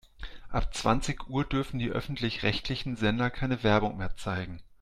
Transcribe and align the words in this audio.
Ab 0.49 0.73
zwanzig 0.73 1.29
Uhr 1.29 1.45
dürfen 1.45 1.77
die 1.77 1.91
öffentlich-rechtlichen 1.91 2.95
Sender 2.95 3.29
keine 3.29 3.61
Werbung 3.61 3.97
mehr 3.97 4.15
zeigen. 4.15 4.63